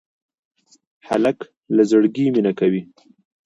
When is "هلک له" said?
1.07-1.83